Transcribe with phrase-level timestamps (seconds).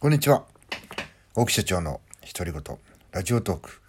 [0.00, 0.44] こんにちは。
[1.34, 2.00] 大木社長の
[2.32, 2.78] 独り言、
[3.10, 3.82] ラジオトーク。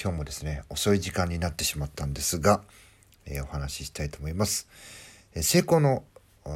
[0.00, 2.62] 今日もですね、遅い時間になってしまったんですが、
[3.26, 4.68] えー、お話ししたいと思います。
[5.34, 6.04] えー、成功の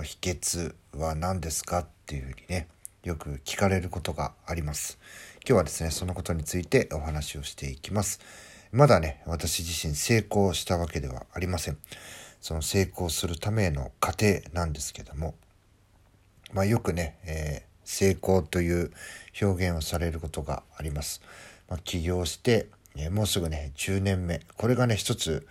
[0.04, 1.80] 秘訣は何ですか？
[1.80, 2.68] っていうふうにね、
[3.02, 5.00] よく聞かれることがあります。
[5.44, 8.20] 今日はですね、そのことについてお話をしていきます。
[8.70, 11.78] まだね、私自身成功したわけではありません。
[12.40, 15.34] その成功するための過程なんですけども、
[16.52, 18.90] まあよくね、えー成功という
[19.40, 21.20] 表現をされることがあります。
[21.68, 24.40] まあ、起業して、えもうすぐね、10年目。
[24.56, 25.46] これがね、一つ、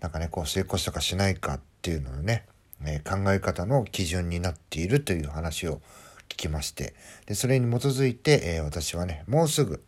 [0.00, 2.46] なんかね、こう成功したかしないかっていうののね、
[2.86, 5.80] え考え方の基準になっているという話を
[6.28, 6.94] 聞きまして、
[7.26, 9.82] でそれに基づいて、え私はね、もうすぐ、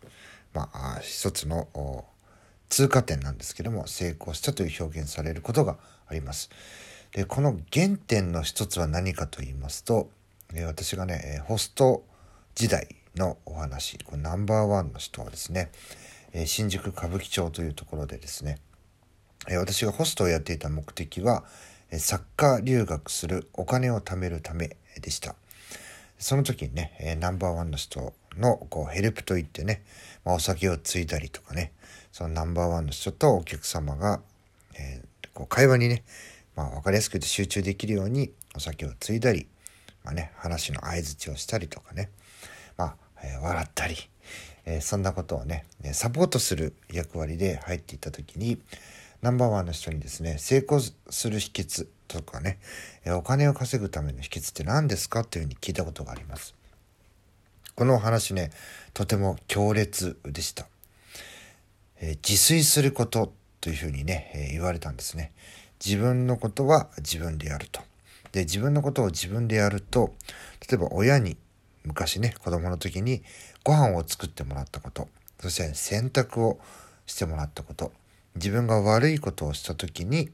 [0.52, 1.68] まあ、一つの
[2.68, 6.50] 通過点なんですけども、成功したという表現されることがあります。
[7.12, 10.10] で、この原点の一つは何かと言いますと、
[10.54, 12.04] え私がね、ホスト
[12.54, 15.70] 時代のお話、これナンバーワンの人はですね、
[16.32, 18.58] え新宿歌舞伎町というところでですね、
[19.48, 21.44] え私がホストをやっていた目的は、
[21.90, 25.34] えサッカー留学するお金を貯めるためでした。
[26.18, 29.82] その時にね、えナンバーワンの人のこうヘルプといってね、
[30.24, 31.72] まあ、お酒をついだりとかね、
[32.12, 34.20] そのナンバーワンの人とお客様が、
[34.78, 36.04] えー、こう会話にね、
[36.56, 39.46] まあ、分かりやすく言って集中できるようにお酒をついだり、
[40.04, 42.10] まあね、話の相づちをしたりとかね、
[42.76, 43.96] まあ、えー、笑ったり、
[44.64, 48.60] えー、そんなことをね、サポートする役割で入っていった時に、
[49.20, 52.58] ナンバーワンの人にですね、成功する秘訣とかね、
[53.06, 56.54] お金を稼ぐための秘訣って何ですかっていうふうに聞いたことがあります。
[57.74, 58.50] このお話ね、
[58.94, 60.66] とても強烈でした。
[62.00, 65.32] え、自炊することというふうにね、え、言われたんですね。
[65.84, 67.80] 自分のことは自分でやると。
[68.32, 70.14] で、自分のことを自分でやると、
[70.68, 71.36] 例えば親に
[71.84, 73.22] 昔ね、子供の時に
[73.64, 75.08] ご飯を作ってもらったこと、
[75.40, 76.58] そして洗濯を
[77.06, 77.92] してもらったこと、
[78.36, 80.30] 自分が悪いことをした時に、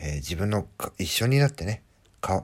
[0.00, 0.66] えー、自分の
[0.98, 1.82] 一緒になってね、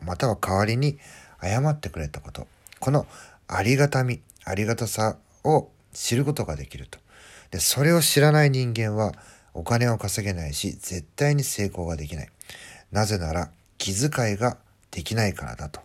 [0.04, 0.98] または代わりに
[1.40, 2.46] 謝ってくれたこと、
[2.78, 3.06] この
[3.48, 6.98] ありがたみ、ありがたさを知ることができると。
[7.50, 9.12] で、それを知らない人間は
[9.54, 12.28] お金を稼げないし、絶対に成功ができない。
[12.90, 13.50] なぜなら、
[13.82, 14.58] 気遣いが
[14.92, 15.80] できないからだと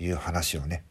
[0.00, 0.82] いう話をね、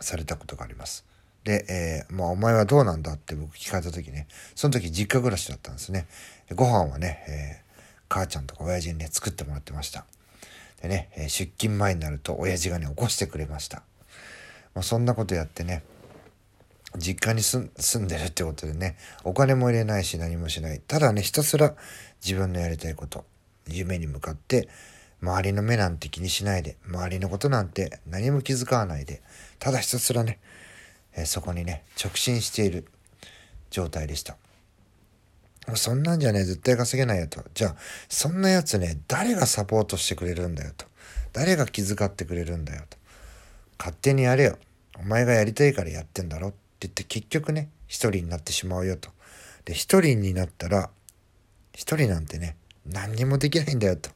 [0.00, 1.04] されたことがあります。
[1.44, 4.26] で、えー、まあお前はどうなんだって僕聞かれた時ね、
[4.56, 6.08] その時実家暮らしだったんですね。
[6.52, 10.04] ご飯はね、えー、母ちゃんとか親父にね、作ってもらってました。
[10.82, 13.84] でね、え、出勤前になると親父がね、起こしてくれました。
[14.74, 15.84] まあ、そんなことやってね、
[16.98, 20.80] 実家に住んでるってことでね、お金も入れないし何もしない。
[20.80, 21.76] ただね、ひたすら
[22.20, 23.24] 自分のやりたいこと、
[23.68, 24.68] 夢に向かって
[25.22, 29.22] 周りの目なんて気にしないで、周りのことなんて何も気遣わないで、
[29.58, 30.38] ただひたすらね、
[31.16, 32.86] え、そこにね、直進している
[33.70, 34.36] 状態でした。
[35.74, 37.42] そんなんじゃね、絶対稼げないよと。
[37.54, 37.76] じゃあ、
[38.08, 40.86] そんなやつね、誰がサポートしてくれるんだよと。
[41.32, 42.96] 誰が気遣ってくれるんだよと。
[43.78, 44.58] 勝手にやれよ。
[44.98, 49.10] お前がやりたいからやってんだろって言って結局ね、一人になってしまうよと。
[49.64, 50.90] で、一人になったら、
[51.74, 52.56] 一人なんてね、
[52.86, 54.10] 何にもできないんだよと。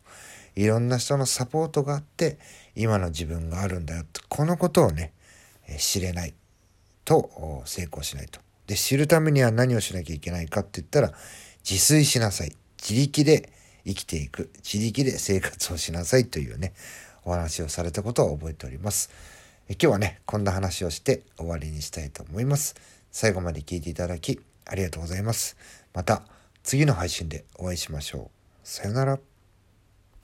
[0.57, 2.39] いろんな人のサポートがあって
[2.75, 5.13] 今の自分があるんだよとこのことをね
[5.79, 6.35] 知れない
[7.05, 8.41] と成功しないと。
[8.67, 11.13] で知るためには何をしなきゃいけないかって言ったら
[11.69, 13.53] 自炊しなさい自力で
[13.85, 16.73] 生きていく自力で生活をしなさいというね
[17.25, 19.11] お話をされたことを覚えております。
[19.69, 22.75] え今日はねこんな話をして終わりにしたいと思います。
[23.11, 25.57] 最後まで聞いていただきありがとうございます。
[25.95, 26.23] また
[26.63, 28.29] 次の配信でお会いしましょう。
[28.63, 29.30] さよなら。